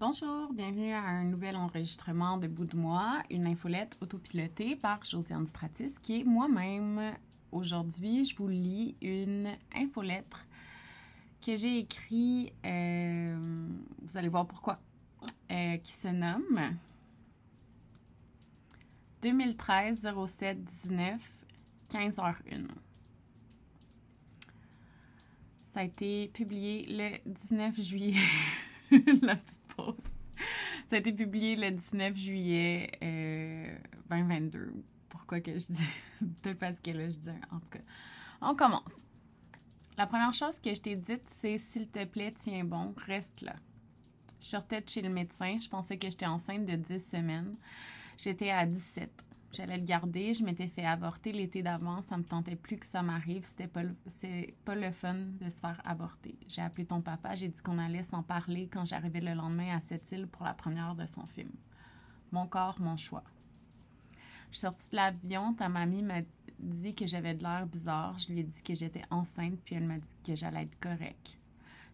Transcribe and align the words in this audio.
Bonjour, 0.00 0.52
bienvenue 0.52 0.92
à 0.92 1.02
un 1.02 1.24
nouvel 1.24 1.56
enregistrement 1.56 2.38
de 2.38 2.46
Bout 2.46 2.66
de 2.66 2.76
moi, 2.76 3.20
une 3.30 3.48
infolette 3.48 3.98
autopilotée 4.00 4.76
par 4.76 5.02
Josiane 5.04 5.44
Stratis, 5.44 5.94
qui 6.00 6.20
est 6.20 6.24
moi-même. 6.24 7.16
Aujourd'hui, 7.50 8.24
je 8.24 8.36
vous 8.36 8.46
lis 8.46 8.94
une 9.02 9.48
infolettre 9.74 10.46
que 11.44 11.56
j'ai 11.56 11.78
écrite, 11.78 12.52
euh, 12.64 13.66
vous 14.02 14.16
allez 14.16 14.28
voir 14.28 14.46
pourquoi, 14.46 14.78
euh, 15.50 15.78
qui 15.78 15.92
se 15.92 16.06
nomme 16.06 16.76
2013 19.22 20.08
07 20.28 20.64
19 20.64 21.30
15h01. 21.90 22.68
Ça 25.64 25.80
a 25.80 25.82
été 25.82 26.28
publié 26.28 26.86
le 26.88 27.32
19 27.32 27.80
juillet. 27.80 28.14
Ça 30.86 30.96
a 30.96 30.98
été 30.98 31.12
publié 31.12 31.56
le 31.56 31.70
19 31.70 32.16
juillet 32.16 32.90
2022. 34.10 34.58
Euh, 34.58 34.70
Pourquoi 35.08 35.40
que 35.40 35.58
je 35.58 35.66
dis 35.66 35.88
Peut-être 36.42 36.58
parce 36.58 36.80
que 36.80 36.90
là, 36.90 37.08
je 37.08 37.16
dis. 37.16 37.30
En 37.50 37.58
tout 37.60 37.68
cas, 37.70 37.80
on 38.40 38.54
commence. 38.54 39.04
La 39.96 40.06
première 40.06 40.32
chose 40.32 40.60
que 40.60 40.74
je 40.74 40.80
t'ai 40.80 40.96
dite, 40.96 41.24
c'est 41.26 41.58
s'il 41.58 41.88
te 41.88 42.04
plaît, 42.04 42.32
tiens 42.36 42.64
bon, 42.64 42.94
reste 43.06 43.40
là. 43.40 43.56
Je 44.40 44.46
sortais 44.46 44.80
de 44.80 44.88
chez 44.88 45.02
le 45.02 45.08
médecin. 45.08 45.58
Je 45.60 45.68
pensais 45.68 45.98
que 45.98 46.08
j'étais 46.08 46.26
enceinte 46.26 46.64
de 46.64 46.76
10 46.76 47.04
semaines. 47.10 47.56
J'étais 48.16 48.50
à 48.50 48.64
17. 48.64 49.10
J'allais 49.52 49.78
le 49.78 49.84
garder. 49.84 50.34
Je 50.34 50.44
m'étais 50.44 50.68
fait 50.68 50.84
avorter 50.84 51.32
l'été 51.32 51.62
d'avant. 51.62 52.02
Ça 52.02 52.16
me 52.16 52.22
tentait 52.22 52.56
plus 52.56 52.76
que 52.76 52.86
ça 52.86 53.02
m'arrive. 53.02 53.44
C'était 53.44 53.66
pas, 53.66 53.82
c'est 54.06 54.54
pas 54.64 54.74
le 54.74 54.90
fun 54.90 55.14
de 55.40 55.50
se 55.50 55.60
faire 55.60 55.80
avorter. 55.84 56.38
J'ai 56.48 56.62
appelé 56.62 56.86
ton 56.86 57.00
papa. 57.00 57.34
J'ai 57.34 57.48
dit 57.48 57.62
qu'on 57.62 57.78
allait 57.78 58.02
s'en 58.02 58.22
parler 58.22 58.68
quand 58.70 58.84
j'arrivais 58.84 59.20
le 59.20 59.34
lendemain 59.34 59.76
à 59.76 59.80
cette 59.80 60.10
île 60.12 60.26
pour 60.26 60.44
la 60.44 60.54
première 60.54 60.94
de 60.94 61.06
son 61.06 61.26
film. 61.26 61.52
Mon 62.30 62.46
corps, 62.46 62.78
mon 62.80 62.96
choix. 62.96 63.24
Je 64.50 64.58
suis 64.58 64.60
sortie 64.60 64.90
de 64.90 64.96
l'avion. 64.96 65.54
Ta 65.54 65.68
mamie 65.68 66.02
m'a 66.02 66.20
dit 66.58 66.94
que 66.94 67.06
j'avais 67.06 67.34
de 67.34 67.42
l'air 67.42 67.66
bizarre. 67.66 68.18
Je 68.18 68.32
lui 68.32 68.40
ai 68.40 68.44
dit 68.44 68.62
que 68.62 68.74
j'étais 68.74 69.02
enceinte, 69.10 69.58
puis 69.64 69.74
elle 69.74 69.84
m'a 69.84 69.98
dit 69.98 70.16
que 70.24 70.36
j'allais 70.36 70.62
être 70.62 70.78
correcte. 70.78 71.38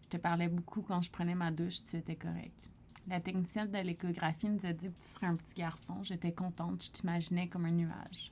Je 0.03 0.09
te 0.09 0.17
parlais 0.17 0.49
beaucoup 0.49 0.81
quand 0.81 1.01
je 1.01 1.09
prenais 1.09 1.35
ma 1.35 1.51
douche, 1.51 1.83
tu 1.83 1.95
étais 1.95 2.15
correct. 2.15 2.69
La 3.07 3.19
technicienne 3.19 3.69
de 3.69 3.77
l'échographie 3.77 4.49
nous 4.49 4.65
a 4.65 4.73
dit 4.73 4.87
que 4.87 4.97
tu 4.99 5.05
serais 5.05 5.27
un 5.27 5.35
petit 5.35 5.53
garçon. 5.53 6.03
J'étais 6.03 6.31
contente. 6.31 6.83
Je 6.85 6.91
t'imaginais 6.91 7.47
comme 7.47 7.65
un 7.65 7.71
nuage. 7.71 8.31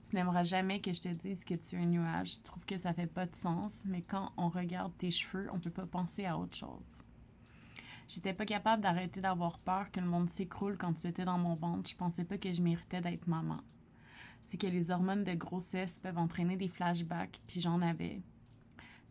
Tu 0.00 0.14
n'aimeras 0.14 0.44
jamais 0.44 0.80
que 0.80 0.92
je 0.92 1.00
te 1.00 1.08
dise 1.08 1.44
que 1.44 1.54
tu 1.54 1.74
es 1.74 1.78
un 1.78 1.86
nuage. 1.86 2.36
Je 2.36 2.40
trouve 2.42 2.64
que 2.64 2.76
ça 2.76 2.94
fait 2.94 3.08
pas 3.08 3.26
de 3.26 3.34
sens, 3.34 3.82
mais 3.86 4.02
quand 4.02 4.30
on 4.36 4.48
regarde 4.48 4.96
tes 4.96 5.10
cheveux, 5.10 5.48
on 5.52 5.58
peut 5.58 5.70
pas 5.70 5.86
penser 5.86 6.24
à 6.24 6.38
autre 6.38 6.56
chose. 6.56 7.02
J'étais 8.06 8.32
pas 8.32 8.46
capable 8.46 8.84
d'arrêter 8.84 9.20
d'avoir 9.20 9.58
peur 9.58 9.90
que 9.90 9.98
le 9.98 10.06
monde 10.06 10.30
s'écroule 10.30 10.78
quand 10.78 10.92
tu 10.92 11.08
étais 11.08 11.24
dans 11.24 11.38
mon 11.38 11.56
ventre. 11.56 11.90
Je 11.90 11.96
pensais 11.96 12.24
pas 12.24 12.38
que 12.38 12.52
je 12.52 12.62
méritais 12.62 13.00
d'être 13.00 13.26
maman. 13.26 13.58
C'est 14.40 14.58
que 14.58 14.68
les 14.68 14.92
hormones 14.92 15.24
de 15.24 15.34
grossesse 15.34 15.98
peuvent 15.98 16.18
entraîner 16.18 16.56
des 16.56 16.68
flashbacks, 16.68 17.40
puis 17.48 17.60
j'en 17.60 17.82
avais. 17.82 18.22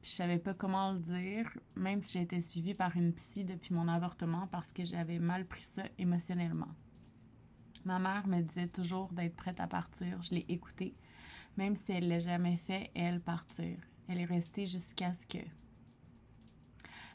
Je 0.05 0.11
savais 0.11 0.37
pas 0.37 0.53
comment 0.53 0.91
le 0.91 0.99
dire, 0.99 1.49
même 1.75 1.99
si 1.99 2.19
été 2.19 2.39
suivie 2.39 2.75
par 2.75 2.95
une 2.95 3.11
psy 3.11 3.43
depuis 3.43 3.73
mon 3.73 3.87
avortement 3.87 4.45
parce 4.51 4.71
que 4.71 4.85
j'avais 4.85 5.17
mal 5.17 5.47
pris 5.47 5.63
ça 5.63 5.81
émotionnellement. 5.97 6.69
Ma 7.85 7.97
mère 7.97 8.27
me 8.27 8.39
disait 8.41 8.67
toujours 8.67 9.11
d'être 9.13 9.35
prête 9.35 9.59
à 9.59 9.65
partir. 9.65 10.21
Je 10.21 10.35
l'ai 10.35 10.45
écoutée. 10.47 10.93
Même 11.57 11.75
si 11.75 11.91
elle 11.91 12.07
l'a 12.07 12.19
jamais 12.19 12.57
fait, 12.57 12.91
elle 12.93 13.19
partir. 13.19 13.79
Elle 14.07 14.19
est 14.19 14.25
restée 14.25 14.67
jusqu'à 14.67 15.11
ce 15.11 15.25
que. 15.25 15.43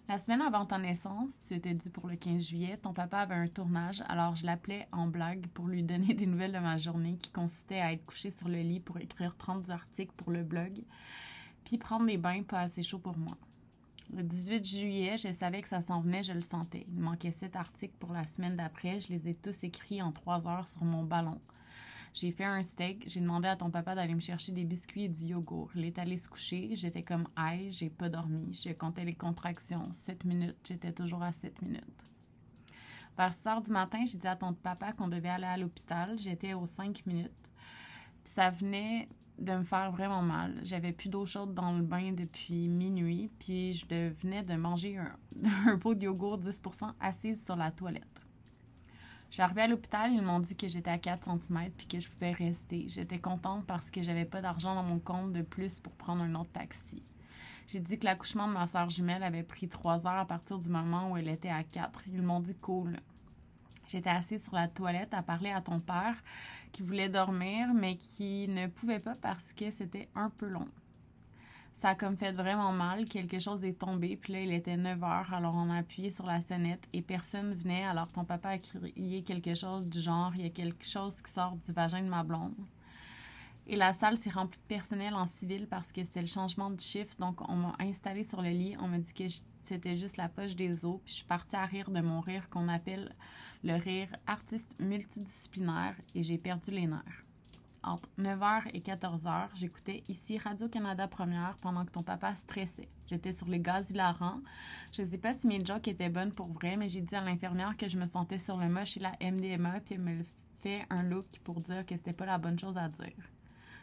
La 0.09 0.19
semaine 0.19 0.43
avant 0.43 0.67
ta 0.67 0.79
naissance, 0.79 1.39
tu 1.43 1.55
étais 1.55 1.75
due 1.75 1.91
pour 1.91 2.09
le 2.09 2.17
15 2.17 2.43
juillet, 2.45 2.77
ton 2.77 2.93
papa 2.93 3.19
avait 3.19 3.37
un 3.37 3.47
tournage, 3.47 4.03
alors 4.09 4.35
je 4.35 4.45
l'appelais 4.45 4.89
en 4.91 5.07
blague 5.07 5.47
pour 5.55 5.69
lui 5.69 5.85
donner 5.85 6.15
des 6.15 6.27
nouvelles 6.27 6.55
de 6.55 6.59
ma 6.59 6.77
journée 6.77 7.19
qui 7.23 7.31
consistait 7.31 7.79
à 7.79 7.93
être 7.93 8.05
couchée 8.05 8.33
sur 8.33 8.49
le 8.49 8.59
lit 8.59 8.81
pour 8.81 8.99
écrire 8.99 9.37
30 9.37 9.71
articles 9.71 10.15
pour 10.17 10.33
le 10.33 10.43
blog 10.43 10.83
puis 11.71 11.79
prendre 11.79 12.07
des 12.07 12.17
bains 12.17 12.43
pas 12.43 12.63
assez 12.63 12.83
chauds 12.83 12.99
pour 12.99 13.17
moi. 13.17 13.37
Le 14.13 14.25
18 14.25 14.65
juillet, 14.65 15.17
je 15.17 15.33
savais 15.33 15.63
que 15.63 15.69
ça 15.69 15.81
s'en 15.81 16.01
venait, 16.01 16.25
je 16.25 16.33
le 16.33 16.43
sentais. 16.43 16.85
Il 16.89 16.99
manquait 16.99 17.31
sept 17.31 17.55
articles 17.55 17.95
pour 18.01 18.13
la 18.13 18.27
semaine 18.27 18.57
d'après. 18.57 18.99
Je 18.99 19.07
les 19.09 19.29
ai 19.29 19.35
tous 19.35 19.63
écrits 19.63 20.03
en 20.03 20.11
trois 20.11 20.49
heures 20.49 20.67
sur 20.67 20.83
mon 20.83 21.05
ballon. 21.05 21.41
J'ai 22.13 22.33
fait 22.33 22.45
un 22.45 22.65
steak. 22.65 23.05
J'ai 23.07 23.21
demandé 23.21 23.47
à 23.47 23.55
ton 23.55 23.71
papa 23.71 23.95
d'aller 23.95 24.17
me 24.17 24.21
chercher 24.21 24.51
des 24.51 24.65
biscuits 24.65 25.05
et 25.05 25.09
du 25.09 25.27
yogourt. 25.27 25.71
Il 25.77 25.85
est 25.85 25.97
allé 26.01 26.17
se 26.17 26.29
coucher. 26.29 26.71
J'étais 26.73 27.05
comme 27.05 27.29
aïe, 27.37 27.71
j'ai 27.71 27.89
pas 27.89 28.09
dormi. 28.09 28.53
Je 28.53 28.73
comptais 28.73 29.05
les 29.05 29.15
contractions. 29.15 29.93
Sept 29.93 30.25
minutes. 30.25 30.57
J'étais 30.67 30.91
toujours 30.91 31.23
à 31.23 31.31
sept 31.31 31.63
minutes. 31.63 32.05
Vers 33.17 33.33
6 33.33 33.47
heures 33.47 33.61
du 33.61 33.71
matin, 33.71 34.05
j'ai 34.07 34.19
dit 34.19 34.27
à 34.27 34.35
ton 34.35 34.55
papa 34.55 34.93
qu'on 34.93 35.07
devait 35.07 35.29
aller 35.29 35.45
à 35.45 35.57
l'hôpital. 35.57 36.19
J'étais 36.19 36.53
aux 36.53 36.67
cinq 36.67 37.07
minutes. 37.07 37.31
ça 38.25 38.51
venait 38.51 39.09
de 39.41 39.53
me 39.53 39.65
faire 39.65 39.91
vraiment 39.91 40.23
mal. 40.23 40.61
J'avais 40.63 40.93
plus 40.93 41.09
d'eau 41.09 41.25
chaude 41.25 41.55
dans 41.55 41.73
le 41.73 41.83
bain 41.83 42.13
depuis 42.13 42.69
minuit, 42.69 43.31
puis 43.39 43.73
je 43.73 43.87
venais 43.87 44.43
de 44.43 44.55
manger 44.55 44.99
un, 44.99 45.79
pot 45.79 45.95
de 45.95 46.05
yogourt 46.05 46.39
10% 46.39 46.93
assise 47.01 47.45
sur 47.45 47.57
la 47.57 47.71
toilette. 47.71 48.05
Je 49.31 49.35
suis 49.35 49.43
arrivée 49.43 49.63
à 49.63 49.69
l'hôpital, 49.69 50.11
ils 50.13 50.23
m'ont 50.23 50.41
dit 50.41 50.57
que 50.57 50.69
j'étais 50.69 50.91
à 50.91 50.99
4 50.99 51.25
cm 51.41 51.71
puis 51.77 51.87
que 51.87 52.01
je 52.01 52.11
pouvais 52.11 52.33
rester. 52.33 52.87
J'étais 52.89 53.21
contente 53.21 53.65
parce 53.65 53.91
que 53.91 54.03
j'avais 54.03 54.25
pas 54.25 54.43
d'argent 54.43 54.75
dans 54.75 54.83
mon 54.83 54.99
compte 54.99 55.33
de 55.33 55.43
plus 55.43 55.79
pour 55.79 55.93
prendre 55.93 56.23
un 56.23 56.35
autre 56.35 56.51
taxi. 56.51 57.03
J'ai 57.69 57.79
dit 57.79 57.99
que 57.99 58.05
l'accouchement 58.05 58.49
de 58.49 58.53
ma 58.53 58.67
soeur 58.67 58.91
jumelle 58.91 59.23
avait 59.23 59.45
pris 59.45 59.69
3 59.69 60.07
heures 60.09 60.19
à 60.19 60.27
partir 60.27 60.59
du 60.59 60.69
moment 60.69 61.13
où 61.13 61.17
elle 61.17 61.29
était 61.29 61.49
à 61.49 61.63
4. 61.63 62.03
Ils 62.09 62.23
m'ont 62.23 62.41
dit 62.41 62.57
cool. 62.57 62.97
J'étais 63.91 64.11
assise 64.11 64.45
sur 64.45 64.55
la 64.55 64.69
toilette 64.69 65.13
à 65.15 65.23
parler 65.23 65.51
à 65.51 65.61
ton 65.61 65.81
père 65.81 66.15
qui 66.71 66.83
voulait 66.83 67.09
dormir, 67.09 67.75
mais 67.75 67.97
qui 67.97 68.47
ne 68.47 68.69
pouvait 68.69 69.01
pas 69.01 69.17
parce 69.21 69.53
que 69.53 69.73
c'était 69.73 70.09
un 70.15 70.31
peu 70.31 70.47
long. 70.47 70.69
Ça 71.75 71.89
a 71.89 71.95
comme 71.97 72.17
fait 72.17 72.31
vraiment 72.31 72.71
mal. 72.71 73.07
Quelque 73.07 73.41
chose 73.41 73.65
est 73.65 73.81
tombé, 73.81 74.17
puis 74.17 74.33
là, 74.33 74.43
il 74.43 74.53
était 74.53 74.77
9 74.77 75.03
heures, 75.03 75.35
alors 75.35 75.57
on 75.57 75.71
a 75.71 75.79
appuyé 75.79 76.13
sur 76.13 76.27
la 76.27 76.41
sonnette 76.41 76.87
et 76.93 77.03
personne 77.03 77.53
venait. 77.53 77.85
Alors 77.85 78.07
ton 78.13 78.25
papa 78.25 78.51
a 78.51 78.59
crié 78.59 79.25
quelque 79.25 79.57
chose 79.57 79.85
du 79.85 80.01
genre 80.01 80.33
il 80.37 80.43
y 80.43 80.47
a 80.47 80.51
quelque 80.51 80.87
chose 80.87 81.21
qui 81.21 81.33
sort 81.33 81.57
du 81.57 81.73
vagin 81.73 82.03
de 82.03 82.09
ma 82.09 82.23
blonde. 82.23 82.55
Et 83.73 83.77
la 83.77 83.93
salle 83.93 84.17
s'est 84.17 84.31
remplie 84.31 84.59
de 84.59 84.65
personnel 84.65 85.15
en 85.15 85.27
civil 85.27 85.69
parce 85.69 85.93
que 85.93 86.03
c'était 86.03 86.23
le 86.23 86.27
changement 86.27 86.71
de 86.71 86.81
chiffre. 86.81 87.15
Donc, 87.21 87.49
on 87.49 87.55
m'a 87.55 87.77
installé 87.79 88.25
sur 88.25 88.43
le 88.43 88.49
lit. 88.49 88.77
On 88.81 88.89
m'a 88.89 88.99
dit 88.99 89.15
que 89.15 89.23
c'était 89.63 89.95
juste 89.95 90.17
la 90.17 90.29
poche 90.29 90.57
des 90.57 90.85
os. 90.85 90.99
Puis, 91.05 91.13
je 91.13 91.19
suis 91.19 91.25
partie 91.25 91.55
à 91.55 91.67
rire 91.67 91.89
de 91.89 92.01
mon 92.01 92.21
rire 92.21 92.51
qu'on 92.51 92.67
appelle 92.67 93.15
le 93.63 93.75
rire 93.75 94.09
artiste 94.27 94.75
multidisciplinaire 94.81 95.95
et 96.17 96.25
j'ai 96.25 96.37
perdu 96.37 96.73
les 96.73 96.89
nerfs. 96.89 97.25
Entre 97.85 98.09
9h 98.19 98.71
et 98.75 98.81
14h, 98.81 99.51
j'écoutais 99.55 100.03
ici 100.09 100.37
Radio-Canada 100.37 101.07
Première 101.07 101.57
pendant 101.61 101.85
que 101.85 101.93
ton 101.93 102.03
papa 102.03 102.35
stressait. 102.35 102.89
J'étais 103.07 103.33
sur 103.33 103.47
les 103.47 103.61
gaz 103.61 103.93
hilarants. 103.93 104.41
Je 104.93 105.03
ne 105.03 105.07
sais 105.07 105.19
pas 105.19 105.33
si 105.33 105.47
mes 105.47 105.65
jokes 105.65 105.87
étaient 105.87 106.11
bonnes 106.11 106.33
pour 106.33 106.49
vrai, 106.49 106.77
mais 106.77 106.89
j'ai 106.89 107.03
dit 107.03 107.15
à 107.15 107.21
l'infirmière 107.21 107.77
que 107.77 107.89
je 107.89 107.99
me 107.99 108.07
sentais 108.07 108.41
sur 108.41 108.57
le 108.57 108.69
moche 108.69 108.97
et 108.97 109.01
la 109.01 109.13
MDMA, 109.23 109.79
puis 109.79 109.95
elle 109.95 110.01
me 110.01 110.25
fait 110.59 110.85
un 110.91 111.05
look 111.05 111.27
pour 111.45 111.61
dire 111.61 111.87
que 111.87 111.97
c'était 111.97 112.13
pas 112.13 112.27
la 112.27 112.39
bonne 112.39 112.59
chose 112.59 112.77
à 112.77 112.89
dire. 112.89 113.15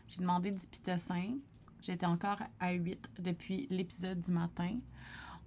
J'ai 0.07 0.21
demandé 0.21 0.51
du 0.51 0.65
pitocin. 0.67 1.37
J'étais 1.81 2.05
encore 2.05 2.39
à 2.59 2.71
8 2.71 3.09
depuis 3.19 3.67
l'épisode 3.69 4.21
du 4.21 4.31
matin. 4.31 4.77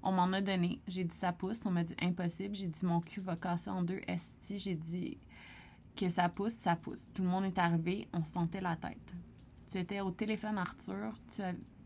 On 0.03 0.13
m'en 0.13 0.33
a 0.33 0.41
donné. 0.41 0.81
J'ai 0.87 1.05
dit 1.05 1.15
ça 1.15 1.33
pousse. 1.33 1.65
On 1.67 1.71
m'a 1.71 1.85
dit 1.85 1.97
impossible. 2.01 2.55
J'ai 2.55 2.69
dit 2.69 2.85
mon 2.85 3.01
cul 3.01 3.21
va 3.21 3.37
casser 3.37 3.71
en 3.71 3.83
deux. 3.83 4.01
Esti, 4.07 4.59
j'ai 4.59 4.75
dit 4.75 5.19
que 5.97 6.09
ça 6.09 6.29
pousse, 6.29 6.55
ça 6.55 6.77
pousse. 6.77 7.09
Tout 7.13 7.23
le 7.23 7.29
monde 7.29 7.45
est 7.45 7.59
arrivé. 7.59 8.09
On 8.13 8.25
sentait 8.25 8.61
la 8.61 8.77
tête. 8.77 9.15
Tu 9.71 9.79
étais 9.79 10.01
au 10.01 10.11
téléphone, 10.11 10.59
Arthur. 10.59 11.15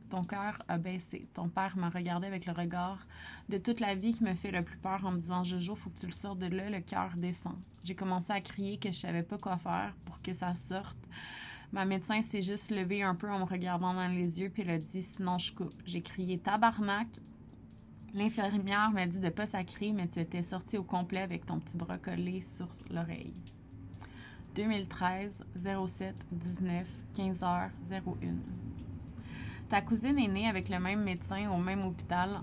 ton 0.09 0.25
cœur 0.25 0.61
a 0.69 0.79
baissé. 0.79 1.29
Ton 1.35 1.49
père 1.49 1.77
m'a 1.77 1.91
regardé 1.91 2.27
avec 2.27 2.47
le 2.47 2.53
regard 2.53 3.07
de 3.49 3.59
toute 3.59 3.81
la 3.81 3.95
vie 3.95 4.15
qui 4.15 4.25
me 4.25 4.35
fait 4.35 4.51
le 4.51 4.63
plus 4.63 4.79
peur 4.79 5.05
en 5.05 5.13
me 5.13 5.19
disant 5.19 5.45
Jojo, 5.45 5.75
faut 5.75 5.91
que 5.91 5.99
tu 5.99 6.07
le 6.07 6.13
sortes 6.13 6.39
de 6.39 6.47
là. 6.47 6.71
Le 6.71 6.81
cœur 6.81 7.11
descend. 7.17 7.57
J'ai 7.83 7.95
commencé 7.95 8.33
à 8.33 8.41
crier 8.41 8.79
que 8.79 8.89
je 8.89 8.99
savais 8.99 9.23
pas 9.23 9.39
quoi 9.39 9.59
faire 9.59 9.95
pour 10.05 10.21
que 10.23 10.33
ça 10.35 10.55
sorte. 10.55 10.99
Ma 11.75 11.85
médecin 11.85 12.23
s'est 12.23 12.41
juste 12.41 12.71
levée 12.71 13.03
un 13.03 13.17
peu 13.17 13.29
en 13.29 13.41
me 13.41 13.45
regardant 13.45 13.93
dans 13.95 14.07
les 14.07 14.41
yeux, 14.41 14.49
puis 14.49 14.63
elle 14.63 14.71
a 14.71 14.79
dit 14.79 15.03
Sinon, 15.03 15.39
je 15.39 15.53
coupe. 15.53 15.75
J'ai 15.85 16.03
crié 16.03 16.39
tabarnak. 16.39 17.09
L'infirmière 18.15 18.93
m'a 18.93 19.09
dit 19.09 19.19
de 19.19 19.29
pas 19.29 19.47
sacrer, 19.47 19.91
mais 19.91 20.07
tu 20.07 20.21
étais 20.21 20.45
sorti 20.45 20.79
au 20.79 20.85
complet 20.85 21.23
avec 21.23 21.47
ton 21.47 21.59
petit 21.59 21.77
bras 21.77 21.99
sur 22.43 22.69
l'oreille. 22.93 23.35
2013 24.55 25.45
07 25.85 26.15
19 26.31 26.87
15 27.13 27.43
h 27.43 27.71
01. 27.91 28.03
Ta 29.69 29.81
cousine 29.81 30.21
est 30.21 30.29
née 30.29 30.49
avec 30.49 30.69
le 30.69 30.79
même 30.79 31.03
médecin 31.03 31.51
au 31.51 31.59
même 31.59 31.85
hôpital 31.85 32.41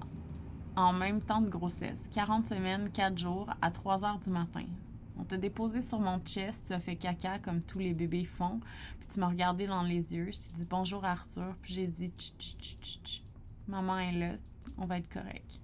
en 0.75 0.91
même 0.91 1.21
temps 1.21 1.39
de 1.39 1.47
grossesse. 1.47 2.09
40 2.13 2.47
semaines, 2.47 2.89
4 2.91 3.17
jours, 3.17 3.49
à 3.61 3.71
3 3.71 3.99
h 3.99 4.23
du 4.25 4.29
matin. 4.29 4.65
On 5.17 5.23
t'a 5.23 5.37
déposé 5.37 5.81
sur 5.81 5.99
mon 5.99 6.19
chest, 6.19 6.67
tu 6.67 6.73
as 6.73 6.79
fait 6.79 6.95
caca 6.95 7.39
comme 7.39 7.61
tous 7.61 7.79
les 7.79 7.93
bébés 7.93 8.25
font, 8.25 8.59
puis 8.99 9.07
tu 9.07 9.19
m'as 9.19 9.27
regardé 9.27 9.67
dans 9.67 9.83
les 9.83 10.15
yeux. 10.15 10.31
Je 10.31 10.39
t'ai 10.39 10.53
dit 10.53 10.65
bonjour 10.65 11.05
Arthur, 11.05 11.55
puis 11.61 11.73
j'ai 11.73 11.87
dit 11.87 12.13
Maman 13.67 13.99
est 13.99 14.13
là, 14.13 14.35
on 14.77 14.85
va 14.85 14.97
être 14.97 15.09
correct. 15.09 15.59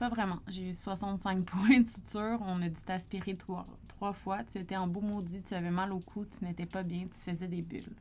Pas 0.00 0.08
vraiment. 0.08 0.38
J'ai 0.48 0.70
eu 0.70 0.74
65 0.74 1.44
points 1.44 1.80
de 1.80 1.86
suture. 1.86 2.38
On 2.40 2.62
a 2.62 2.70
dû 2.70 2.82
t'aspirer 2.82 3.36
trois, 3.36 3.66
trois 3.86 4.14
fois. 4.14 4.42
Tu 4.44 4.56
étais 4.56 4.76
en 4.76 4.86
beau 4.86 5.02
maudit. 5.02 5.42
Tu 5.42 5.52
avais 5.52 5.70
mal 5.70 5.92
au 5.92 6.00
cou. 6.00 6.24
Tu 6.24 6.42
n'étais 6.42 6.64
pas 6.64 6.82
bien. 6.82 7.06
Tu 7.12 7.20
faisais 7.20 7.48
des 7.48 7.60
bulles. 7.60 7.92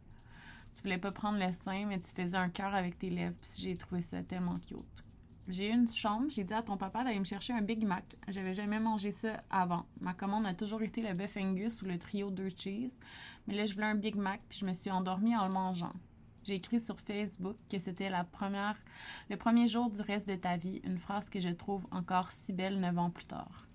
Tu 0.73 0.81
voulais 0.81 0.97
pas 0.97 1.11
prendre 1.11 1.45
le 1.45 1.51
sein, 1.51 1.85
mais 1.87 1.99
tu 1.99 2.13
faisais 2.13 2.37
un 2.37 2.47
cœur 2.47 2.73
avec 2.73 2.97
tes 2.97 3.09
lèvres. 3.09 3.35
Puis 3.41 3.63
j'ai 3.63 3.75
trouvé 3.75 4.01
ça 4.01 4.23
tellement 4.23 4.59
cute. 4.59 4.77
J'ai 5.51 5.71
eu 5.71 5.73
une 5.73 5.87
chambre, 5.87 6.27
j'ai 6.29 6.43
dit 6.43 6.53
à 6.53 6.61
ton 6.61 6.77
papa 6.77 7.03
d'aller 7.03 7.17
me 7.17 7.23
chercher 7.23 7.53
un 7.53 7.63
Big 7.63 7.83
Mac. 7.83 8.17
J'avais 8.27 8.53
jamais 8.53 8.79
mangé 8.79 9.11
ça 9.11 9.41
avant. 9.49 9.87
Ma 9.99 10.13
commande 10.13 10.45
a 10.45 10.53
toujours 10.53 10.83
été 10.83 11.01
le 11.01 11.15
bœuf 11.15 11.37
Angus 11.37 11.81
ou 11.81 11.85
le 11.85 11.97
trio 11.97 12.29
deux 12.29 12.51
cheese, 12.55 12.99
mais 13.47 13.55
là 13.55 13.65
je 13.65 13.73
voulais 13.73 13.87
un 13.87 13.95
Big 13.95 14.15
Mac 14.15 14.41
puis 14.47 14.59
je 14.59 14.65
me 14.67 14.73
suis 14.73 14.91
endormie 14.91 15.35
en 15.35 15.47
le 15.47 15.51
mangeant. 15.51 15.93
J'ai 16.43 16.53
écrit 16.53 16.79
sur 16.79 16.99
Facebook 16.99 17.57
que 17.67 17.79
c'était 17.79 18.11
le 18.11 19.35
premier 19.37 19.67
jour 19.67 19.89
du 19.89 19.99
reste 20.01 20.29
de 20.29 20.35
ta 20.35 20.55
vie, 20.55 20.81
une 20.83 20.99
phrase 20.99 21.31
que 21.31 21.39
je 21.39 21.49
trouve 21.49 21.87
encore 21.89 22.31
si 22.31 22.53
belle 22.53 22.79
neuf 22.79 22.99
ans 22.99 23.09
plus 23.09 23.25
tard. 23.25 23.65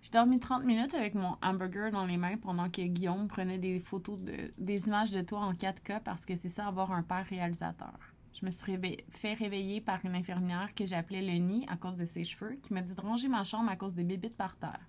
J'ai 0.00 0.10
dormi 0.10 0.38
30 0.38 0.62
minutes 0.64 0.94
avec 0.94 1.16
mon 1.16 1.36
hamburger 1.42 1.90
dans 1.90 2.06
les 2.06 2.18
mains 2.18 2.36
pendant 2.36 2.70
que 2.70 2.82
Guillaume 2.82 3.26
prenait 3.26 3.58
des 3.58 3.80
photos 3.80 4.20
de, 4.20 4.52
des 4.58 4.86
images 4.86 5.10
de 5.10 5.22
toi 5.22 5.40
en 5.40 5.54
4K 5.54 6.02
parce 6.04 6.24
que 6.24 6.36
c'est 6.36 6.50
ça 6.50 6.68
avoir 6.68 6.92
un 6.92 7.02
père 7.02 7.26
réalisateur. 7.28 8.13
Je 8.34 8.44
me 8.44 8.50
suis 8.50 8.76
fait 9.10 9.34
réveiller 9.34 9.80
par 9.80 10.04
une 10.04 10.16
infirmière 10.16 10.74
que 10.74 10.84
j'appelais 10.84 11.22
le 11.22 11.38
nid 11.38 11.66
à 11.68 11.76
cause 11.76 11.98
de 11.98 12.06
ses 12.06 12.24
cheveux, 12.24 12.58
qui 12.62 12.74
m'a 12.74 12.82
dit 12.82 12.94
de 12.94 13.00
ranger 13.00 13.28
ma 13.28 13.44
chambre 13.44 13.70
à 13.70 13.76
cause 13.76 13.94
des 13.94 14.02
bébites 14.02 14.36
par 14.36 14.56
terre. 14.56 14.80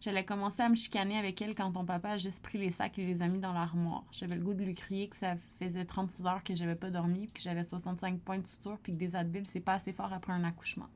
J'allais 0.00 0.24
commencer 0.24 0.62
à 0.62 0.68
me 0.68 0.76
chicaner 0.76 1.18
avec 1.18 1.40
elle 1.42 1.54
quand 1.54 1.72
ton 1.72 1.84
papa 1.84 2.10
a 2.10 2.16
juste 2.18 2.42
pris 2.42 2.58
les 2.58 2.70
sacs 2.70 2.98
et 2.98 3.06
les 3.06 3.22
a 3.22 3.26
mis 3.26 3.38
dans 3.38 3.52
l'armoire. 3.52 4.04
J'avais 4.12 4.36
le 4.36 4.42
goût 4.42 4.54
de 4.54 4.62
lui 4.62 4.74
crier 4.74 5.08
que 5.08 5.16
ça 5.16 5.36
faisait 5.58 5.84
36 5.84 6.26
heures 6.26 6.44
que 6.44 6.54
j'avais 6.54 6.76
pas 6.76 6.90
dormi, 6.90 7.26
puis 7.26 7.32
que 7.32 7.40
j'avais 7.40 7.64
65 7.64 8.20
points 8.20 8.38
de 8.38 8.46
suture, 8.46 8.78
puis 8.82 8.92
que 8.92 8.98
des 8.98 9.16
Advil, 9.16 9.46
c'est 9.46 9.60
pas 9.60 9.74
assez 9.74 9.92
fort 9.92 10.12
après 10.12 10.34
un 10.34 10.44
accouchement. 10.44 10.88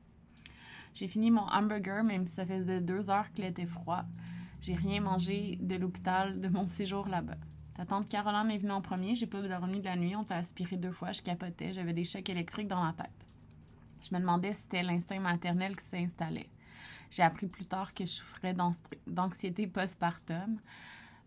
J'ai 0.93 1.07
fini 1.07 1.31
mon 1.31 1.47
hamburger, 1.47 2.03
même 2.03 2.27
si 2.27 2.35
ça 2.35 2.45
faisait 2.45 2.81
deux 2.81 3.09
heures 3.09 3.31
qu'il 3.33 3.45
était 3.45 3.65
froid. 3.65 4.03
J'ai 4.61 4.75
rien 4.75 5.01
mangé 5.01 5.57
de 5.59 5.75
l'hôpital 5.75 6.39
de 6.39 6.47
mon 6.47 6.67
séjour 6.69 7.07
là-bas. 7.07 7.37
Ta 7.75 7.85
tante 7.85 8.07
Caroline 8.07 8.51
est 8.51 8.59
venue 8.59 8.71
en 8.71 8.81
premier, 8.81 9.15
j'ai 9.15 9.25
pas 9.25 9.41
dormi 9.41 9.79
de 9.79 9.85
la 9.85 9.95
nuit, 9.95 10.15
on 10.15 10.23
t'a 10.23 10.37
aspiré 10.37 10.77
deux 10.77 10.91
fois, 10.91 11.11
je 11.11 11.21
capotais, 11.21 11.73
j'avais 11.73 11.93
des 11.93 12.03
chocs 12.03 12.29
électriques 12.29 12.67
dans 12.67 12.83
la 12.83 12.93
tête. 12.93 13.25
Je 14.01 14.13
me 14.13 14.19
demandais 14.19 14.53
si 14.53 14.61
c'était 14.61 14.83
l'instinct 14.83 15.19
maternel 15.19 15.75
qui 15.75 15.85
s'installait. 15.85 16.49
J'ai 17.09 17.23
appris 17.23 17.47
plus 17.47 17.65
tard 17.65 17.93
que 17.93 18.05
je 18.05 18.11
souffrais 18.11 18.55
d'anxiété 19.07 19.65
postpartum, 19.65 20.59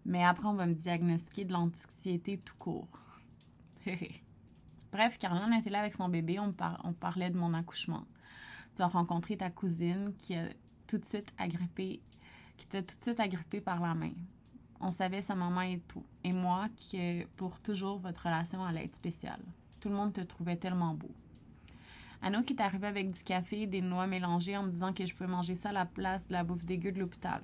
mais 0.04 0.24
après 0.24 0.46
on 0.46 0.54
va 0.54 0.66
me 0.66 0.74
diagnostiquer 0.74 1.44
de 1.44 1.52
l'anxiété 1.52 2.38
tout 2.38 2.54
court. 2.58 2.88
Bref, 4.92 5.18
Caroline 5.18 5.52
était 5.52 5.70
là 5.70 5.80
avec 5.80 5.94
son 5.94 6.08
bébé, 6.08 6.38
on, 6.38 6.52
parlait 6.52 7.30
de 7.30 7.38
mon 7.38 7.54
accouchement. 7.54 8.04
Tu 8.74 8.82
as 8.82 8.86
rencontré 8.86 9.36
ta 9.36 9.50
cousine 9.50 10.12
qui 10.18 10.36
a 10.36 10.48
tout 10.86 10.98
de 10.98 11.04
suite 11.04 11.32
agrippé, 11.38 12.00
qui 12.56 12.66
t'a 12.66 12.82
tout 12.82 12.96
de 12.96 13.02
suite 13.02 13.20
agrippé 13.20 13.60
par 13.60 13.80
la 13.80 13.94
main 13.94 14.12
on 14.80 14.92
savait 14.92 15.22
sa 15.22 15.34
maman 15.34 15.62
et 15.62 15.80
tout. 15.88 16.04
Et 16.24 16.32
moi, 16.32 16.68
que 16.90 17.24
pour 17.36 17.60
toujours, 17.60 17.98
votre 17.98 18.24
relation 18.24 18.64
allait 18.64 18.84
être 18.84 18.96
spéciale. 18.96 19.40
Tout 19.80 19.88
le 19.88 19.94
monde 19.94 20.12
te 20.12 20.20
trouvait 20.20 20.56
tellement 20.56 20.94
beau. 20.94 21.10
Anno 22.22 22.42
qui 22.42 22.54
est 22.54 22.62
arrivé 22.62 22.86
avec 22.86 23.10
du 23.10 23.22
café 23.22 23.62
et 23.62 23.66
des 23.66 23.82
noix 23.82 24.06
mélangées 24.06 24.56
en 24.56 24.64
me 24.64 24.70
disant 24.70 24.92
que 24.92 25.04
je 25.04 25.14
pouvais 25.14 25.30
manger 25.30 25.54
ça 25.54 25.68
à 25.68 25.72
la 25.72 25.86
place 25.86 26.28
de 26.28 26.32
la 26.32 26.44
bouffe 26.44 26.64
dégueu 26.64 26.92
de 26.92 26.98
l'hôpital. 26.98 27.42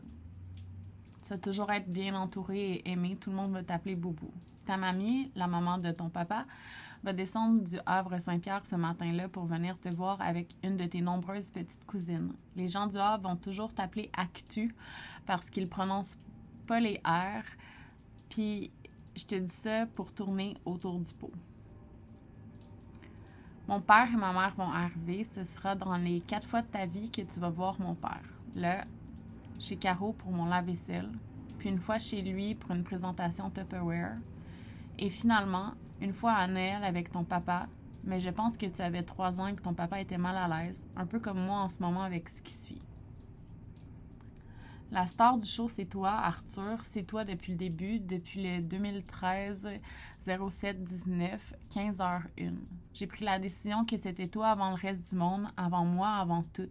Tu 1.23 1.29
vas 1.29 1.39
toujours 1.39 1.71
être 1.71 1.89
bien 1.89 2.15
entouré 2.15 2.73
et 2.73 2.91
aimé. 2.91 3.17
Tout 3.21 3.31
le 3.31 3.37
monde 3.37 3.53
va 3.53 3.63
t'appeler 3.63 3.95
Boubou. 3.95 4.33
Ta 4.67 4.77
mamie, 4.77 5.31
la 5.37 5.47
maman 5.47 5.79
de 5.79 5.91
ton 5.93 6.09
papa, 6.09 6.47
va 7.05 7.13
descendre 7.13 7.63
du 7.63 7.77
Havre-Saint-Pierre 7.87 8.65
ce 8.65 8.77
matin-là 8.77 9.29
pour 9.29 9.45
venir 9.45 9.79
te 9.79 9.89
voir 9.89 10.21
avec 10.21 10.57
une 10.65 10.77
de 10.77 10.85
tes 10.85 11.01
nombreuses 11.01 11.51
petites 11.51 11.85
cousines. 11.85 12.33
Les 12.57 12.69
gens 12.69 12.87
du 12.87 12.97
Havre 12.97 13.29
vont 13.29 13.37
toujours 13.37 13.73
t'appeler 13.73 14.11
Actu 14.17 14.75
parce 15.27 15.51
qu'ils 15.51 15.69
prononcent 15.69 16.19
pas 16.67 16.81
les 16.81 17.01
airs. 17.05 17.45
Puis 18.29 18.71
je 19.15 19.25
te 19.25 19.35
dis 19.35 19.53
ça 19.53 19.87
pour 19.87 20.13
tourner 20.13 20.57
autour 20.65 20.99
du 20.99 21.13
pot. 21.15 21.33
Mon 23.69 23.81
père 23.81 24.09
et 24.13 24.17
ma 24.17 24.33
mère 24.33 24.55
vont 24.57 24.71
arriver. 24.71 25.25
Ce 25.25 25.45
sera 25.45 25.75
dans 25.75 25.97
les 25.97 26.21
quatre 26.21 26.49
fois 26.49 26.63
de 26.63 26.67
ta 26.67 26.87
vie 26.87 27.11
que 27.11 27.23
tu 27.23 27.41
vas 27.41 27.51
voir 27.51 27.81
mon 27.81 27.95
père. 27.95 28.25
Là, 28.55 28.85
chez 29.59 29.77
Caro 29.77 30.13
pour 30.13 30.33
mon 30.33 30.47
lave-vaisselle. 30.47 31.11
Puis 31.59 31.69
une 31.69 31.79
fois 31.79 31.99
chez 31.99 32.23
lui 32.23 32.55
pour 32.55 32.73
une 32.73 32.85
présentation 32.85 33.51
Tupperware. 33.51 34.17
Et 34.99 35.11
finalement, 35.11 35.73
une 36.01 36.13
fois 36.13 36.33
à 36.33 36.47
Noël 36.49 36.83
avec 36.83 37.13
ton 37.13 37.25
papa. 37.25 37.69
Mais 38.05 38.19
je 38.19 38.31
pense 38.31 38.57
que 38.57 38.67
tu 38.67 38.83
avais 38.83 39.05
trois 39.05 39.41
ans 39.41 39.47
et 39.47 39.55
que 39.55 39.63
ton 39.63 39.75
papa 39.75 40.01
était 40.01 40.19
mal 40.19 40.37
à 40.37 40.49
l'aise. 40.49 40.89
Un 40.97 41.07
peu 41.07 41.21
comme 41.21 41.41
moi 41.41 41.61
en 41.61 41.69
ce 41.69 41.81
moment 41.81 42.03
avec 42.03 42.29
ce 42.29 42.43
qui 42.43 42.53
suit. 42.53 42.83
La 44.93 45.07
star 45.07 45.39
du 45.39 45.47
show, 45.47 45.69
c'est 45.69 45.87
toi, 45.87 46.11
Arthur. 46.11 46.85
C'est 46.85 47.05
toi 47.05 47.25
depuis 47.25 47.53
le 47.53 47.57
début, 47.57 47.99
depuis 47.99 48.43
le 48.43 48.61
2013 48.61 49.67
07 50.19 50.85
19 50.85 51.55
15 51.71 51.99
h 51.99 52.21
1. 52.39 52.53
J'ai 52.93 53.07
pris 53.07 53.25
la 53.25 53.39
décision 53.39 53.87
que 53.87 53.97
c'était 53.97 54.29
toi 54.29 54.49
avant 54.49 54.69
le 54.69 54.77
reste 54.77 55.09
du 55.09 55.17
monde, 55.17 55.47
avant 55.57 55.87
moi, 55.87 56.11
avant 56.11 56.43
tout, 56.43 56.69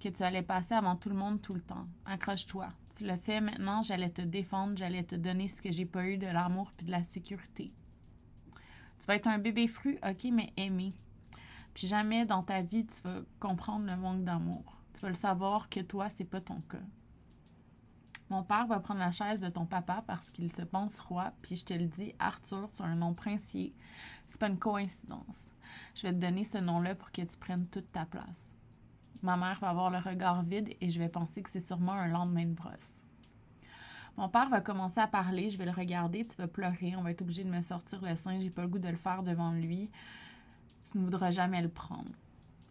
que 0.00 0.08
tu 0.08 0.20
allais 0.24 0.42
passer 0.42 0.74
avant 0.74 0.96
tout 0.96 1.10
le 1.10 1.14
monde 1.14 1.40
tout 1.40 1.54
le 1.54 1.60
temps. 1.60 1.86
Accroche-toi. 2.06 2.70
Tu 2.96 3.06
le 3.06 3.16
fais 3.16 3.40
maintenant, 3.40 3.82
j'allais 3.82 4.10
te 4.10 4.22
défendre, 4.22 4.76
j'allais 4.76 5.04
te 5.04 5.14
donner 5.14 5.46
ce 5.46 5.62
que 5.62 5.70
j'ai 5.70 5.86
pas 5.86 6.08
eu 6.08 6.18
de 6.18 6.26
l'amour 6.26 6.72
puis 6.76 6.86
de 6.86 6.90
la 6.90 7.04
sécurité. 7.04 7.72
Tu 8.98 9.06
vas 9.06 9.14
être 9.14 9.28
un 9.28 9.38
bébé 9.38 9.68
fru, 9.68 9.96
ok, 10.04 10.26
mais 10.32 10.52
aimé. 10.56 10.92
Puis 11.72 11.86
jamais 11.86 12.26
dans 12.26 12.42
ta 12.42 12.62
vie 12.62 12.84
tu 12.84 13.00
vas 13.02 13.20
comprendre 13.38 13.86
le 13.86 13.96
manque 13.96 14.24
d'amour. 14.24 14.76
Tu 14.92 15.02
vas 15.02 15.08
le 15.08 15.14
savoir 15.14 15.68
que 15.68 15.78
toi, 15.78 16.08
c'est 16.08 16.24
pas 16.24 16.40
ton 16.40 16.60
cas. 16.62 16.82
Mon 18.30 18.44
père 18.44 18.68
va 18.68 18.78
prendre 18.78 19.00
la 19.00 19.10
chaise 19.10 19.40
de 19.40 19.48
ton 19.48 19.66
papa 19.66 20.04
parce 20.06 20.30
qu'il 20.30 20.52
se 20.52 20.62
pense 20.62 21.00
roi, 21.00 21.32
puis 21.42 21.56
je 21.56 21.64
te 21.64 21.74
le 21.74 21.86
dis, 21.86 22.14
Arthur, 22.20 22.70
sur 22.70 22.84
un 22.84 22.94
nom 22.94 23.12
princier. 23.12 23.74
C'est 24.28 24.40
pas 24.40 24.46
une 24.46 24.58
coïncidence. 24.58 25.48
Je 25.96 26.02
vais 26.02 26.12
te 26.12 26.18
donner 26.18 26.44
ce 26.44 26.58
nom-là 26.58 26.94
pour 26.94 27.10
que 27.10 27.22
tu 27.22 27.36
prennes 27.36 27.66
toute 27.66 27.90
ta 27.90 28.06
place. 28.06 28.56
Ma 29.22 29.36
mère 29.36 29.58
va 29.60 29.70
avoir 29.70 29.90
le 29.90 29.98
regard 29.98 30.44
vide 30.44 30.74
et 30.80 30.88
je 30.88 31.00
vais 31.00 31.08
penser 31.08 31.42
que 31.42 31.50
c'est 31.50 31.58
sûrement 31.58 31.92
un 31.92 32.06
lendemain 32.06 32.46
de 32.46 32.54
brosse. 32.54 33.02
Mon 34.16 34.28
père 34.28 34.48
va 34.48 34.60
commencer 34.60 35.00
à 35.00 35.08
parler, 35.08 35.48
je 35.48 35.58
vais 35.58 35.64
le 35.64 35.72
regarder, 35.72 36.24
tu 36.24 36.36
vas 36.36 36.46
pleurer, 36.46 36.94
on 36.96 37.02
va 37.02 37.10
être 37.10 37.22
obligé 37.22 37.42
de 37.42 37.50
me 37.50 37.60
sortir 37.60 38.00
le 38.00 38.14
sein, 38.14 38.38
j'ai 38.38 38.50
pas 38.50 38.62
le 38.62 38.68
goût 38.68 38.78
de 38.78 38.88
le 38.88 38.96
faire 38.96 39.24
devant 39.24 39.50
lui. 39.50 39.90
Tu 40.88 40.98
ne 40.98 41.02
voudras 41.02 41.32
jamais 41.32 41.62
le 41.62 41.68
prendre. 41.68 42.10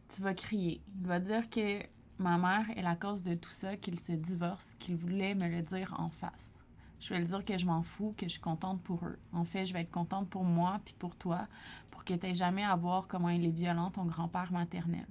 Tu 0.08 0.22
vas 0.22 0.34
crier. 0.34 0.82
Il 1.02 1.08
va 1.08 1.20
dire 1.20 1.50
que 1.50 1.82
ma 2.19 2.38
mère 2.38 2.69
est 2.77 2.81
la 2.81 2.95
cause 2.95 3.24
de 3.24 3.33
tout 3.33 3.50
ça, 3.50 3.77
qu'il 3.77 4.00
se 4.00 4.12
divorce, 4.12 4.75
qu'il 4.77 4.95
voulait 4.95 5.36
me 5.36 5.48
le 5.48 5.62
dire 5.62 5.96
en 5.98 6.10
face. 6.10 6.63
Je 7.00 7.13
vais 7.13 7.20
le 7.20 7.25
dire 7.25 7.46
que 7.46 7.58
je 7.58 7.65
m'en 7.65 7.82
fous, 7.82 8.13
que 8.17 8.25
je 8.25 8.32
suis 8.32 8.41
contente 8.41 8.82
pour 8.82 9.05
eux. 9.05 9.17
En 9.32 9.46
fait, 9.46 9.65
je 9.65 9.74
vais 9.74 9.82
être 9.82 9.91
contente 9.91 10.29
pour 10.29 10.44
moi 10.44 10.82
puis 10.84 10.94
pour 11.00 11.15
toi, 11.15 11.48
pour 11.91 12.03
que 12.03 12.13
tu 12.13 12.25
n'aies 12.25 12.36
jamais 12.36 12.63
à 12.63 12.75
voir 12.75 13.08
comment 13.08 13.29
il 13.29 13.46
est 13.46 13.51
violent, 13.51 13.89
ton 13.89 14.03
grand-père 14.03 14.51
maternel. 14.51 15.08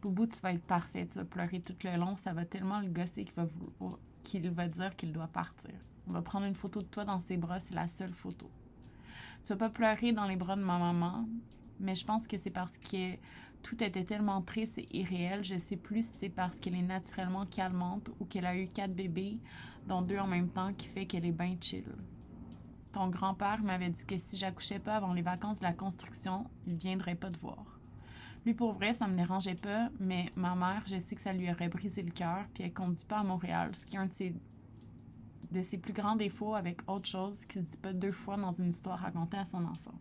Boubou, 0.00 0.26
tu 0.26 0.40
vas 0.40 0.52
être 0.52 0.64
parfait, 0.64 1.06
tu 1.06 1.18
vas 1.18 1.24
pleurer 1.24 1.60
tout 1.60 1.76
le 1.84 1.96
long, 1.96 2.16
ça 2.16 2.32
va 2.32 2.46
tellement 2.46 2.80
le 2.80 2.88
gosser 2.88 3.24
qu'il 3.24 3.34
va, 3.34 3.46
qu'il 4.22 4.50
va 4.50 4.68
dire 4.68 4.96
qu'il 4.96 5.12
doit 5.12 5.28
partir. 5.28 5.74
On 6.08 6.12
va 6.12 6.22
prendre 6.22 6.46
une 6.46 6.54
photo 6.54 6.80
de 6.80 6.86
toi 6.86 7.04
dans 7.04 7.18
ses 7.18 7.36
bras, 7.36 7.60
c'est 7.60 7.74
la 7.74 7.88
seule 7.88 8.14
photo. 8.14 8.50
Tu 9.42 9.52
vas 9.52 9.56
pas 9.56 9.70
pleurer 9.70 10.12
dans 10.12 10.26
les 10.26 10.36
bras 10.36 10.56
de 10.56 10.62
ma 10.62 10.78
maman, 10.78 11.28
mais 11.80 11.94
je 11.94 12.04
pense 12.04 12.26
que 12.26 12.38
c'est 12.38 12.50
parce 12.50 12.78
que 12.78 13.16
tout 13.62 13.82
était 13.82 14.04
tellement 14.04 14.42
triste 14.42 14.78
et 14.78 14.88
irréel. 14.96 15.44
Je 15.44 15.58
sais 15.58 15.76
plus 15.76 16.06
si 16.06 16.12
c'est 16.12 16.28
parce 16.28 16.60
qu'elle 16.60 16.74
est 16.74 16.82
naturellement 16.82 17.46
calmante 17.46 18.10
ou 18.20 18.24
qu'elle 18.24 18.46
a 18.46 18.56
eu 18.56 18.68
quatre 18.68 18.94
bébés, 18.94 19.38
dont 19.86 20.02
deux 20.02 20.18
en 20.18 20.26
même 20.26 20.48
temps, 20.48 20.72
qui 20.72 20.86
fait 20.86 21.06
qu'elle 21.06 21.24
est 21.24 21.32
bien 21.32 21.56
chill. 21.60 21.84
Ton 22.92 23.08
grand-père 23.08 23.62
m'avait 23.62 23.90
dit 23.90 24.06
que 24.06 24.18
si 24.18 24.36
j'accouchais 24.36 24.78
pas 24.78 24.96
avant 24.96 25.12
les 25.12 25.22
vacances 25.22 25.58
de 25.58 25.64
la 25.64 25.72
construction, 25.72 26.46
il 26.66 26.76
viendrait 26.76 27.14
pas 27.14 27.30
te 27.30 27.38
voir. 27.38 27.78
Lui, 28.46 28.54
pour 28.54 28.72
vrai, 28.72 28.94
ça 28.94 29.08
me 29.08 29.16
dérangeait 29.16 29.56
pas, 29.56 29.90
mais 29.98 30.30
ma 30.36 30.54
mère, 30.54 30.82
je 30.86 31.00
sais 31.00 31.16
que 31.16 31.20
ça 31.20 31.32
lui 31.32 31.50
aurait 31.50 31.68
brisé 31.68 32.02
le 32.02 32.12
cœur, 32.12 32.46
puis 32.54 32.62
elle 32.62 32.72
conduit 32.72 33.04
pas 33.04 33.18
à 33.18 33.24
Montréal, 33.24 33.74
ce 33.74 33.84
qui 33.84 33.96
est 33.96 33.98
un 33.98 34.06
de 34.06 34.12
ses, 34.12 34.34
de 35.50 35.62
ses 35.62 35.78
plus 35.78 35.92
grands 35.92 36.14
défauts 36.14 36.54
avec 36.54 36.88
autre 36.88 37.08
chose 37.08 37.44
qui 37.44 37.58
se 37.58 37.64
dit 37.64 37.76
pas 37.76 37.92
deux 37.92 38.12
fois 38.12 38.36
dans 38.36 38.52
une 38.52 38.70
histoire 38.70 39.00
racontée 39.00 39.36
à 39.36 39.44
son 39.44 39.64
enfant. 39.64 39.94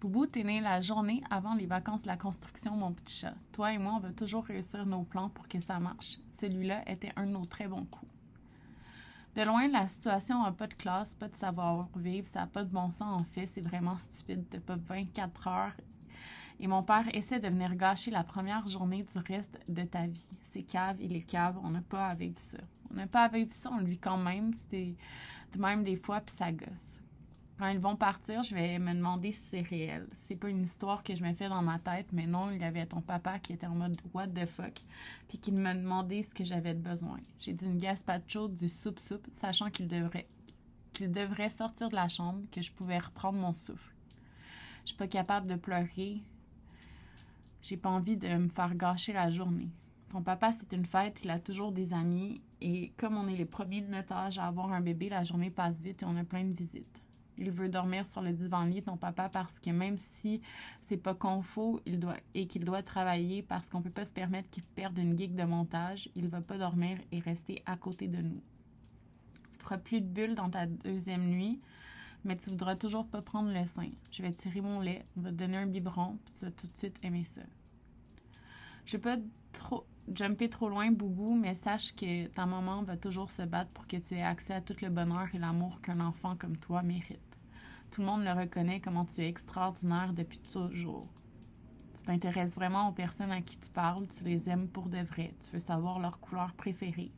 Boubou, 0.00 0.24
t'es 0.24 0.44
né 0.44 0.62
la 0.62 0.80
journée 0.80 1.22
avant 1.28 1.54
les 1.54 1.66
vacances 1.66 2.04
de 2.04 2.08
la 2.08 2.16
construction, 2.16 2.74
mon 2.74 2.90
petit 2.92 3.20
chat. 3.20 3.34
Toi 3.52 3.74
et 3.74 3.78
moi, 3.78 3.92
on 3.96 4.00
va 4.00 4.12
toujours 4.12 4.46
réussir 4.46 4.86
nos 4.86 5.02
plans 5.02 5.28
pour 5.28 5.46
que 5.46 5.60
ça 5.60 5.78
marche. 5.78 6.16
Celui-là 6.30 6.90
était 6.90 7.12
un 7.16 7.26
de 7.26 7.32
nos 7.32 7.44
très 7.44 7.68
bons 7.68 7.84
coups. 7.84 8.10
De 9.36 9.42
loin, 9.42 9.68
la 9.68 9.86
situation 9.86 10.42
n'a 10.42 10.52
pas 10.52 10.68
de 10.68 10.74
classe, 10.74 11.14
pas 11.14 11.28
de 11.28 11.36
savoir-vivre, 11.36 12.26
ça 12.26 12.40
n'a 12.40 12.46
pas 12.46 12.64
de 12.64 12.70
bon 12.70 12.90
sens 12.90 13.20
en 13.20 13.24
fait, 13.24 13.46
c'est 13.46 13.60
vraiment 13.60 13.98
stupide 13.98 14.48
de 14.48 14.58
pas 14.58 14.76
24 14.76 15.48
heures. 15.48 15.76
Et 16.60 16.66
mon 16.66 16.82
père 16.82 17.04
essaie 17.14 17.38
de 17.38 17.48
venir 17.48 17.76
gâcher 17.76 18.10
la 18.10 18.24
première 18.24 18.66
journée 18.68 19.02
du 19.02 19.18
reste 19.18 19.60
de 19.68 19.82
ta 19.82 20.06
vie. 20.06 20.30
C'est 20.42 20.62
cave, 20.62 20.96
il 21.00 21.14
est 21.14 21.22
cave, 21.22 21.58
on 21.62 21.68
n'a 21.68 21.82
pas 21.82 22.08
à 22.08 22.14
vivre 22.14 22.38
ça. 22.38 22.58
On 22.90 22.94
n'a 22.94 23.06
pas 23.06 23.24
à 23.24 23.28
vivre 23.28 23.52
ça, 23.52 23.70
on 23.70 23.80
lui 23.80 23.98
quand 23.98 24.16
même, 24.16 24.54
c'était 24.54 24.96
de 25.52 25.58
même 25.58 25.84
des 25.84 25.96
fois, 25.96 26.22
puis 26.22 26.34
ça 26.34 26.50
gosse. 26.50 27.00
Quand 27.60 27.68
ils 27.68 27.78
vont 27.78 27.94
partir, 27.94 28.42
je 28.42 28.54
vais 28.54 28.78
me 28.78 28.94
demander 28.94 29.32
si 29.32 29.40
c'est 29.50 29.60
réel. 29.60 30.08
C'est 30.14 30.34
pas 30.34 30.48
une 30.48 30.62
histoire 30.62 31.02
que 31.02 31.14
je 31.14 31.22
me 31.22 31.34
fais 31.34 31.50
dans 31.50 31.60
ma 31.60 31.78
tête, 31.78 32.06
mais 32.10 32.26
non, 32.26 32.50
il 32.50 32.58
y 32.58 32.64
avait 32.64 32.86
ton 32.86 33.02
papa 33.02 33.38
qui 33.38 33.52
était 33.52 33.66
en 33.66 33.74
mode 33.74 33.98
what 34.14 34.28
the 34.28 34.46
fuck, 34.46 34.80
puis 35.28 35.36
qui 35.36 35.52
me 35.52 35.74
demandait 35.74 36.22
ce 36.22 36.34
que 36.34 36.42
j'avais 36.42 36.72
besoin. 36.72 37.18
J'ai 37.38 37.52
dit 37.52 37.66
une 37.66 37.76
gazpacho, 37.76 38.48
du 38.48 38.66
soupe-soupe, 38.66 39.26
sachant 39.30 39.68
qu'il 39.68 39.88
devrait, 39.88 40.26
qu'il 40.94 41.12
devrait 41.12 41.50
sortir 41.50 41.90
de 41.90 41.96
la 41.96 42.08
chambre, 42.08 42.40
que 42.50 42.62
je 42.62 42.72
pouvais 42.72 42.98
reprendre 42.98 43.38
mon 43.38 43.52
souffle. 43.52 43.94
Je 44.84 44.88
suis 44.88 44.96
pas 44.96 45.06
capable 45.06 45.46
de 45.46 45.56
pleurer. 45.56 46.22
J'ai 47.60 47.76
pas 47.76 47.90
envie 47.90 48.16
de 48.16 48.26
me 48.26 48.48
faire 48.48 48.74
gâcher 48.74 49.12
la 49.12 49.28
journée. 49.28 49.68
Ton 50.08 50.22
papa, 50.22 50.50
c'est 50.52 50.72
une 50.72 50.86
fête, 50.86 51.20
il 51.24 51.30
a 51.30 51.38
toujours 51.38 51.72
des 51.72 51.92
amis, 51.92 52.40
et 52.62 52.94
comme 52.96 53.18
on 53.18 53.28
est 53.28 53.36
les 53.36 53.44
premiers 53.44 53.82
de 53.82 53.90
notre 53.90 54.14
âge 54.14 54.38
à 54.38 54.46
avoir 54.46 54.72
un 54.72 54.80
bébé, 54.80 55.10
la 55.10 55.24
journée 55.24 55.50
passe 55.50 55.82
vite 55.82 56.02
et 56.02 56.06
on 56.06 56.16
a 56.16 56.24
plein 56.24 56.44
de 56.44 56.56
visites 56.56 57.02
il 57.40 57.50
veut 57.50 57.68
dormir 57.68 58.06
sur 58.06 58.20
le 58.20 58.32
divan 58.32 58.64
lit 58.64 58.82
ton 58.82 58.96
papa 58.96 59.28
parce 59.28 59.58
que 59.58 59.70
même 59.70 59.96
si 59.96 60.40
c'est 60.80 60.96
pas 60.96 61.14
confo 61.14 61.80
il 61.86 61.98
doit 61.98 62.18
et 62.34 62.46
qu'il 62.46 62.64
doit 62.64 62.82
travailler 62.82 63.42
parce 63.42 63.70
qu'on 63.70 63.82
peut 63.82 63.90
pas 63.90 64.04
se 64.04 64.12
permettre 64.12 64.50
qu'il 64.50 64.62
perde 64.62 64.98
une 64.98 65.18
gig 65.18 65.34
de 65.34 65.44
montage, 65.44 66.08
il 66.14 66.28
va 66.28 66.40
pas 66.40 66.58
dormir 66.58 66.98
et 67.10 67.18
rester 67.18 67.62
à 67.66 67.76
côté 67.76 68.06
de 68.06 68.20
nous. 68.20 68.42
Tu 69.50 69.58
feras 69.58 69.78
plus 69.78 70.00
de 70.00 70.06
bulles 70.06 70.34
dans 70.34 70.50
ta 70.50 70.66
deuxième 70.66 71.28
nuit, 71.28 71.60
mais 72.24 72.36
tu 72.36 72.50
voudras 72.50 72.76
toujours 72.76 73.06
pas 73.06 73.22
prendre 73.22 73.50
le 73.52 73.66
sein. 73.66 73.90
Je 74.12 74.22
vais 74.22 74.32
tirer 74.32 74.60
mon 74.60 74.80
lait, 74.80 75.04
on 75.16 75.22
va 75.22 75.30
te 75.30 75.36
donner 75.36 75.56
un 75.56 75.66
biberon, 75.66 76.18
puis 76.24 76.34
tu 76.34 76.44
vas 76.44 76.50
tout 76.52 76.66
de 76.66 76.78
suite 76.78 76.96
aimer 77.02 77.24
ça. 77.24 77.42
Je 78.84 78.96
vais 78.96 79.02
pas 79.02 79.16
trop 79.52 79.86
jumper 80.14 80.48
trop 80.48 80.68
loin, 80.68 80.90
Boubou, 80.90 81.34
mais 81.34 81.54
sache 81.54 81.94
que 81.94 82.26
ta 82.28 82.46
maman 82.46 82.82
va 82.82 82.96
toujours 82.96 83.30
se 83.30 83.42
battre 83.42 83.70
pour 83.70 83.86
que 83.86 83.96
tu 83.96 84.14
aies 84.14 84.22
accès 84.22 84.54
à 84.54 84.60
tout 84.60 84.76
le 84.82 84.88
bonheur 84.88 85.28
et 85.34 85.38
l'amour 85.38 85.80
qu'un 85.80 86.00
enfant 86.00 86.36
comme 86.36 86.56
toi 86.56 86.82
mérite. 86.82 87.29
Tout 87.90 88.02
le 88.02 88.06
monde 88.06 88.22
le 88.22 88.32
reconnaît 88.32 88.80
comment 88.80 89.04
tu 89.04 89.20
es 89.20 89.28
extraordinaire 89.28 90.12
depuis 90.12 90.38
toujours. 90.38 91.08
Tu 91.92 92.04
t'intéresses 92.04 92.54
vraiment 92.54 92.88
aux 92.88 92.92
personnes 92.92 93.32
à 93.32 93.40
qui 93.40 93.58
tu 93.58 93.68
parles, 93.70 94.06
tu 94.06 94.22
les 94.22 94.48
aimes 94.48 94.68
pour 94.68 94.88
de 94.88 94.98
vrai, 94.98 95.34
tu 95.40 95.50
veux 95.50 95.60
savoir 95.60 95.98
leur 95.98 96.20
couleur 96.20 96.52
préférée. 96.52 97.10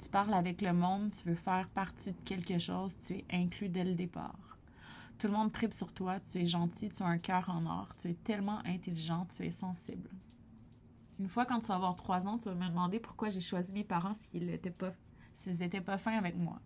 Tu 0.00 0.08
parles 0.08 0.34
avec 0.34 0.62
le 0.62 0.72
monde, 0.72 1.10
tu 1.10 1.28
veux 1.28 1.36
faire 1.36 1.68
partie 1.68 2.10
de 2.10 2.20
quelque 2.22 2.58
chose, 2.58 2.98
tu 2.98 3.14
es 3.14 3.24
inclus 3.30 3.68
dès 3.68 3.84
le 3.84 3.94
départ. 3.94 4.58
Tout 5.16 5.28
le 5.28 5.34
monde 5.34 5.52
tripe 5.52 5.72
sur 5.72 5.92
toi, 5.92 6.18
tu 6.18 6.38
es 6.38 6.46
gentil, 6.46 6.88
tu 6.88 7.02
as 7.04 7.06
un 7.06 7.18
cœur 7.18 7.48
en 7.48 7.64
or, 7.66 7.94
tu 7.96 8.08
es 8.08 8.14
tellement 8.14 8.58
intelligent, 8.66 9.26
tu 9.26 9.44
es 9.44 9.52
sensible. 9.52 10.10
Une 11.20 11.28
fois 11.28 11.46
quand 11.46 11.60
tu 11.60 11.66
vas 11.66 11.76
avoir 11.76 11.94
trois 11.94 12.26
ans, 12.26 12.36
tu 12.36 12.44
vas 12.44 12.54
me 12.56 12.68
demander 12.68 12.98
pourquoi 12.98 13.30
j'ai 13.30 13.40
choisi 13.40 13.72
mes 13.72 13.84
parents 13.84 14.14
s'ils 14.14 14.46
n'étaient 14.46 14.70
pas, 14.70 14.92
pas 15.84 15.98
fins 15.98 16.18
avec 16.18 16.36
moi. 16.36 16.60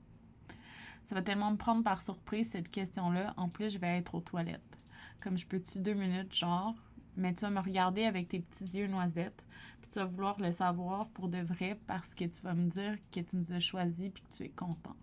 Ça 1.04 1.14
va 1.14 1.22
tellement 1.22 1.50
me 1.50 1.56
prendre 1.56 1.82
par 1.82 2.00
surprise, 2.00 2.50
cette 2.50 2.70
question-là. 2.70 3.34
En 3.36 3.48
plus, 3.48 3.72
je 3.72 3.78
vais 3.78 3.98
être 3.98 4.14
aux 4.14 4.20
toilettes. 4.20 4.78
Comme 5.20 5.36
je 5.36 5.46
peux-tu 5.46 5.78
deux 5.78 5.94
minutes, 5.94 6.34
genre, 6.34 6.74
mais 7.16 7.32
tu 7.34 7.40
vas 7.40 7.50
me 7.50 7.60
regarder 7.60 8.04
avec 8.04 8.28
tes 8.28 8.40
petits 8.40 8.78
yeux 8.78 8.86
noisettes, 8.86 9.44
puis 9.80 9.90
tu 9.90 9.98
vas 9.98 10.06
vouloir 10.06 10.40
le 10.40 10.52
savoir 10.52 11.08
pour 11.10 11.28
de 11.28 11.38
vrai 11.38 11.78
parce 11.86 12.14
que 12.14 12.24
tu 12.24 12.40
vas 12.42 12.54
me 12.54 12.68
dire 12.68 12.96
que 13.10 13.20
tu 13.20 13.36
nous 13.36 13.52
as 13.52 13.60
choisis 13.60 14.10
puis 14.10 14.22
que 14.22 14.36
tu 14.36 14.44
es 14.44 14.48
content. 14.48 14.96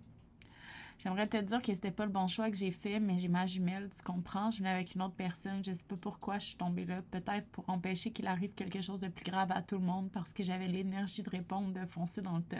J'aimerais 1.00 1.28
te 1.28 1.38
dire 1.38 1.62
que 1.62 1.74
c'était 1.74 1.92
pas 1.92 2.06
le 2.06 2.12
bon 2.12 2.28
choix 2.28 2.52
que 2.52 2.58
j'ai 2.58 2.72
fait, 2.72 3.00
mais 3.00 3.18
j'ai 3.18 3.30
ma 3.30 3.46
jumelle, 3.46 3.90
tu 3.90 4.04
comprends? 4.04 4.52
Je 4.52 4.58
venais 4.58 4.70
avec 4.70 4.96
une 4.96 5.02
autre 5.02 5.16
personne, 5.16 5.64
je 5.64 5.72
sais 5.72 5.86
pas 5.86 5.96
pourquoi 5.96 6.40
je 6.40 6.48
suis 6.48 6.58
tombée 6.58 6.84
là. 6.84 7.02
Peut-être 7.10 7.48
pour 7.52 7.70
empêcher 7.70 8.12
qu'il 8.12 8.28
arrive 8.28 8.54
quelque 8.54 8.82
chose 8.82 9.00
de 9.00 9.08
plus 9.08 9.24
grave 9.24 9.50
à 9.54 9.62
tout 9.62 9.76
le 9.76 9.86
monde 9.86 10.12
parce 10.12 10.34
que 10.34 10.44
j'avais 10.44 10.68
l'énergie 10.68 11.24
de 11.24 11.30
répondre, 11.30 11.72
de 11.72 11.86
foncer 11.86 12.22
dans 12.22 12.36
le 12.36 12.44
tas, 12.44 12.58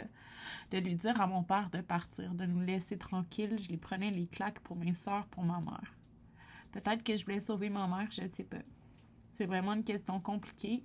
de 0.70 0.78
lui 0.78 0.94
dire 0.94 1.20
à 1.20 1.26
mon 1.26 1.42
père 1.42 1.68
de 1.68 1.82
partir, 1.82 2.32
de 2.32 2.46
nous 2.46 2.62
laisser 2.62 2.96
tranquilles. 2.96 3.58
Je 3.58 3.68
lui 3.68 3.76
prenais 3.76 4.10
les 4.10 4.26
claques 4.26 4.60
pour 4.60 4.76
mes 4.76 4.94
soeurs, 4.94 5.26
pour 5.26 5.44
ma 5.44 5.60
mère. 5.60 5.94
Peut-être 6.72 7.02
que 7.02 7.14
je 7.14 7.24
voulais 7.26 7.40
sauver 7.40 7.68
ma 7.68 7.86
mère, 7.88 8.08
je 8.10 8.22
ne 8.22 8.28
sais 8.30 8.44
pas. 8.44 8.62
C'est 9.30 9.44
vraiment 9.46 9.74
une 9.74 9.84
question 9.84 10.18
compliquée. 10.18 10.82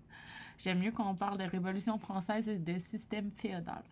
J'aime 0.58 0.80
mieux 0.80 0.92
qu'on 0.92 1.16
parle 1.16 1.38
de 1.38 1.46
Révolution 1.46 1.98
française 2.00 2.50
et 2.50 2.58
de 2.58 2.80
système 2.80 3.32
féodal. 3.32 3.84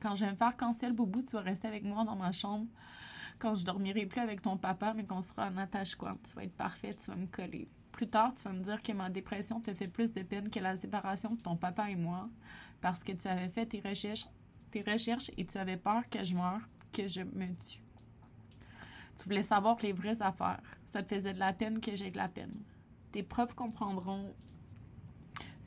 Quand 0.00 0.14
je 0.14 0.24
vais 0.24 0.30
me 0.30 0.36
faire 0.36 0.56
cancel, 0.56 0.92
Boubou, 0.92 1.22
tu 1.22 1.32
vas 1.32 1.42
rester 1.42 1.66
avec 1.68 1.84
moi 1.84 2.04
dans 2.04 2.16
ma 2.16 2.32
chambre. 2.32 2.66
Quand 3.38 3.54
je 3.54 3.64
dormirai 3.64 4.06
plus 4.06 4.20
avec 4.20 4.42
ton 4.42 4.56
papa, 4.56 4.94
mais 4.94 5.04
qu'on 5.04 5.22
sera 5.22 5.48
en 5.48 5.56
attache 5.56 5.94
quoi. 5.94 6.16
Tu 6.24 6.34
vas 6.34 6.44
être 6.44 6.56
parfait, 6.56 6.94
tu 6.94 7.10
vas 7.10 7.16
me 7.16 7.26
coller. 7.26 7.68
Plus 7.92 8.08
tard, 8.08 8.32
tu 8.34 8.44
vas 8.44 8.52
me 8.52 8.62
dire 8.62 8.82
que 8.82 8.92
ma 8.92 9.10
dépression 9.10 9.60
te 9.60 9.74
fait 9.74 9.88
plus 9.88 10.12
de 10.12 10.22
peine 10.22 10.50
que 10.50 10.60
la 10.60 10.76
séparation 10.76 11.34
de 11.34 11.40
ton 11.40 11.56
papa 11.56 11.90
et 11.90 11.96
moi, 11.96 12.28
parce 12.80 13.02
que 13.02 13.12
tu 13.12 13.26
avais 13.26 13.48
fait 13.48 13.66
tes 13.66 13.80
recherches, 13.80 14.26
tes 14.70 14.82
recherches 14.82 15.30
et 15.36 15.44
tu 15.44 15.58
avais 15.58 15.76
peur 15.76 16.08
que 16.08 16.22
je 16.22 16.34
meure, 16.34 16.60
que 16.92 17.08
je 17.08 17.22
me 17.22 17.46
tue. 17.56 17.82
Tu 19.16 19.24
voulais 19.24 19.42
savoir 19.42 19.76
les 19.82 19.92
vraies 19.92 20.22
affaires. 20.22 20.62
Ça 20.86 21.02
te 21.02 21.12
faisait 21.12 21.34
de 21.34 21.40
la 21.40 21.52
peine 21.52 21.80
que 21.80 21.96
j'ai 21.96 22.10
de 22.10 22.16
la 22.16 22.28
peine. 22.28 22.54
Tes 23.10 23.24
profs 23.24 23.54
comprendront 23.54 24.32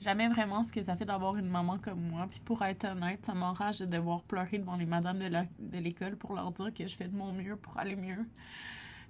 jamais 0.02 0.28
vraiment 0.28 0.64
ce 0.64 0.74
que 0.74 0.82
ça 0.82 0.96
fait 0.98 1.06
d'avoir 1.06 1.38
une 1.38 1.48
maman 1.48 1.78
comme 1.78 2.02
moi. 2.02 2.28
Puis 2.30 2.40
pour 2.40 2.64
être 2.64 2.86
honnête, 2.86 3.26
ça 3.26 3.34
m'enrage 3.34 3.80
de 3.80 3.86
devoir 3.86 4.24
pleurer 4.24 4.58
devant 4.58 4.76
les 4.76 4.86
madames 4.86 5.20
de 5.20 5.78
l'école 5.78 6.18
pour 6.18 6.34
leur 6.34 6.52
dire 6.52 6.74
que 6.74 6.88
je 6.88 6.96
fais 6.96 7.08
de 7.08 7.16
mon 7.16 7.32
mieux 7.32 7.56
pour 7.56 7.78
aller 7.78 7.96
mieux. 7.96 8.28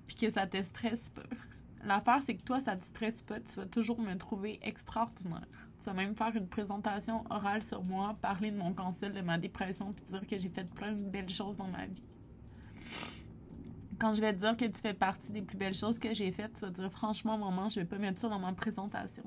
Puis 0.05 0.15
que 0.17 0.29
ça 0.29 0.45
te 0.45 0.61
stresse 0.61 1.09
pas. 1.11 1.23
L'affaire, 1.83 2.21
c'est 2.21 2.35
que 2.35 2.43
toi, 2.43 2.59
ça 2.59 2.75
te 2.75 2.83
stresse 2.83 3.23
pas. 3.23 3.39
Tu 3.39 3.55
vas 3.55 3.65
toujours 3.65 3.99
me 3.99 4.15
trouver 4.15 4.59
extraordinaire. 4.61 5.47
Tu 5.79 5.85
vas 5.85 5.93
même 5.93 6.15
faire 6.15 6.35
une 6.35 6.47
présentation 6.47 7.23
orale 7.31 7.63
sur 7.63 7.83
moi, 7.83 8.15
parler 8.21 8.51
de 8.51 8.57
mon 8.57 8.73
cancer, 8.73 9.11
de 9.11 9.21
ma 9.21 9.39
dépression, 9.39 9.93
puis 9.93 10.05
dire 10.05 10.27
que 10.27 10.37
j'ai 10.37 10.49
fait 10.49 10.69
plein 10.69 10.91
de 10.91 11.01
belles 11.01 11.29
choses 11.29 11.57
dans 11.57 11.67
ma 11.67 11.87
vie. 11.87 12.03
Quand 13.97 14.11
je 14.11 14.21
vais 14.21 14.33
te 14.33 14.39
dire 14.39 14.57
que 14.57 14.65
tu 14.65 14.79
fais 14.79 14.93
partie 14.93 15.31
des 15.31 15.41
plus 15.41 15.57
belles 15.57 15.73
choses 15.73 15.97
que 15.97 16.13
j'ai 16.13 16.31
faites, 16.31 16.53
tu 16.53 16.61
vas 16.61 16.69
dire 16.69 16.91
franchement, 16.91 17.37
maman, 17.37 17.69
je 17.69 17.79
vais 17.79 17.85
pas 17.85 17.97
mettre 17.97 18.19
ça 18.19 18.29
dans 18.29 18.39
ma 18.39 18.53
présentation. 18.53 19.23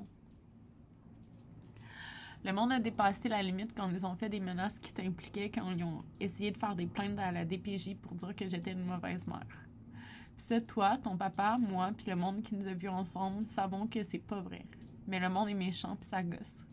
Le 2.45 2.53
monde 2.53 2.73
a 2.73 2.79
dépassé 2.79 3.27
la 3.27 3.41
limite 3.41 3.73
quand 3.75 3.89
ils 3.89 4.05
ont 4.05 4.15
fait 4.15 4.29
des 4.29 4.39
menaces 4.39 4.77
qui 4.77 4.93
t'impliquaient, 4.93 5.49
quand 5.49 5.67
ils 5.71 5.83
ont 5.83 6.03
essayé 6.19 6.51
de 6.51 6.57
faire 6.57 6.75
des 6.75 6.85
plaintes 6.85 7.17
à 7.17 7.31
la 7.31 7.43
DPJ 7.43 7.95
pour 7.95 8.13
dire 8.13 8.35
que 8.35 8.47
j'étais 8.47 8.73
une 8.73 8.85
mauvaise 8.85 9.25
mère. 9.25 9.47
Puis 9.89 10.45
c'est 10.45 10.67
toi, 10.67 10.99
ton 11.03 11.17
papa, 11.17 11.57
moi, 11.59 11.89
puis 11.97 12.05
le 12.07 12.15
monde 12.15 12.43
qui 12.43 12.53
nous 12.53 12.67
a 12.67 12.75
vus 12.75 12.87
ensemble 12.87 13.47
savons 13.47 13.87
que 13.87 14.03
c'est 14.03 14.19
pas 14.19 14.41
vrai. 14.41 14.63
Mais 15.07 15.19
le 15.19 15.27
monde 15.27 15.49
est 15.49 15.55
méchant 15.55 15.95
puis 15.95 16.07
ça 16.07 16.21
gosse. 16.21 16.67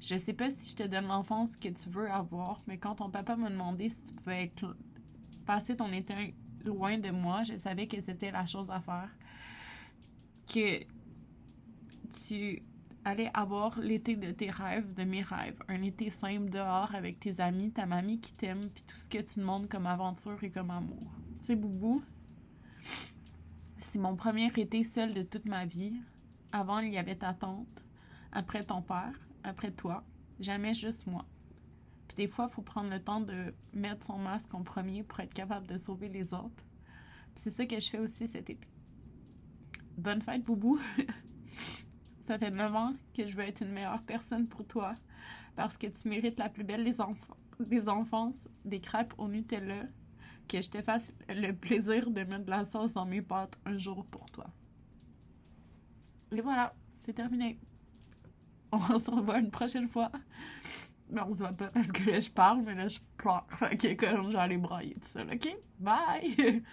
Je 0.00 0.16
sais 0.16 0.34
pas 0.34 0.50
si 0.50 0.70
je 0.70 0.76
te 0.76 0.84
donne 0.84 1.08
l'enfance 1.08 1.56
que 1.56 1.68
tu 1.68 1.88
veux 1.88 2.08
avoir, 2.08 2.62
mais 2.68 2.78
quand 2.78 2.94
ton 2.94 3.10
papa 3.10 3.34
m'a 3.34 3.50
demandé 3.50 3.88
si 3.88 4.04
tu 4.04 4.14
pouvais 4.14 4.44
être, 4.44 4.76
passer 5.46 5.74
ton 5.74 5.92
été 5.92 6.36
loin 6.64 6.96
de 6.96 7.10
moi, 7.10 7.42
je 7.42 7.56
savais 7.56 7.88
que 7.88 8.00
c'était 8.00 8.30
la 8.30 8.44
chose 8.46 8.70
à 8.70 8.80
faire. 8.80 9.10
Que 10.46 10.84
tu 12.12 12.62
aller 13.04 13.30
avoir 13.34 13.78
l'été 13.80 14.16
de 14.16 14.30
tes 14.30 14.50
rêves, 14.50 14.94
de 14.94 15.04
mes 15.04 15.22
rêves. 15.22 15.58
Un 15.68 15.82
été 15.82 16.10
simple 16.10 16.50
dehors 16.50 16.94
avec 16.94 17.20
tes 17.20 17.40
amis, 17.40 17.70
ta 17.70 17.86
mamie 17.86 18.20
qui 18.20 18.32
t'aime, 18.32 18.68
puis 18.70 18.82
tout 18.86 18.96
ce 18.96 19.08
que 19.08 19.18
tu 19.18 19.40
demandes 19.40 19.68
comme 19.68 19.86
aventure 19.86 20.42
et 20.42 20.50
comme 20.50 20.70
amour. 20.70 21.10
Tu 21.38 21.46
sais, 21.46 21.56
Boubou, 21.56 22.02
c'est 23.78 23.98
mon 23.98 24.16
premier 24.16 24.52
été 24.56 24.84
seul 24.84 25.14
de 25.14 25.22
toute 25.22 25.48
ma 25.48 25.64
vie. 25.64 25.94
Avant, 26.52 26.80
il 26.80 26.92
y 26.92 26.98
avait 26.98 27.16
ta 27.16 27.32
tante, 27.32 27.84
après 28.32 28.64
ton 28.64 28.82
père, 28.82 29.18
après 29.44 29.70
toi, 29.70 30.04
jamais 30.38 30.74
juste 30.74 31.06
moi. 31.06 31.24
Puis 32.08 32.16
des 32.16 32.28
fois, 32.28 32.48
il 32.50 32.54
faut 32.54 32.62
prendre 32.62 32.90
le 32.90 33.02
temps 33.02 33.20
de 33.20 33.54
mettre 33.72 34.04
son 34.04 34.18
masque 34.18 34.52
en 34.52 34.62
premier 34.62 35.04
pour 35.04 35.20
être 35.20 35.32
capable 35.32 35.66
de 35.66 35.76
sauver 35.76 36.08
les 36.08 36.34
autres. 36.34 36.64
Puis 37.34 37.44
c'est 37.44 37.50
ça 37.50 37.64
que 37.64 37.78
je 37.78 37.88
fais 37.88 37.98
aussi 37.98 38.26
cet 38.26 38.50
été. 38.50 38.68
Bonne 39.96 40.20
fête, 40.20 40.44
Boubou! 40.44 40.78
Ça 42.20 42.38
fait 42.38 42.50
9 42.50 42.74
ans 42.74 42.94
que 43.16 43.26
je 43.26 43.34
veux 43.34 43.44
être 43.44 43.62
une 43.62 43.72
meilleure 43.72 44.02
personne 44.02 44.46
pour 44.46 44.66
toi 44.66 44.92
parce 45.56 45.76
que 45.76 45.86
tu 45.86 46.08
mérites 46.08 46.38
la 46.38 46.48
plus 46.48 46.64
belle 46.64 46.84
des, 46.84 47.00
enfants, 47.00 47.36
des 47.58 47.88
enfances, 47.88 48.48
des 48.64 48.80
crêpes 48.80 49.14
au 49.18 49.28
Nutella, 49.28 49.84
que 50.48 50.60
je 50.60 50.70
te 50.70 50.82
fasse 50.82 51.12
le 51.28 51.52
plaisir 51.52 52.10
de 52.10 52.22
mettre 52.22 52.44
de 52.44 52.50
la 52.50 52.64
sauce 52.64 52.94
dans 52.94 53.06
mes 53.06 53.22
pâtes 53.22 53.58
un 53.64 53.78
jour 53.78 54.04
pour 54.06 54.30
toi. 54.30 54.46
Et 56.32 56.40
voilà, 56.40 56.74
c'est 56.98 57.14
terminé. 57.14 57.58
On 58.72 58.98
se 58.98 59.10
revoit 59.10 59.38
une 59.38 59.50
prochaine 59.50 59.88
fois. 59.88 60.10
Mais 61.12 61.22
on 61.22 61.32
se 61.34 61.38
voit 61.38 61.52
pas 61.52 61.68
parce 61.70 61.90
que 61.90 62.08
là 62.08 62.20
je 62.20 62.30
parle, 62.30 62.62
mais 62.62 62.74
là 62.74 62.86
je 62.86 63.00
pleure. 63.16 63.44
Ok, 63.62 63.84
quand 63.84 64.22
je 64.22 64.30
vais 64.30 64.38
aller 64.38 64.58
brailler 64.58 64.94
tout 64.94 65.08
seul, 65.08 65.28
ok? 65.32 65.56
Bye! 65.80 66.62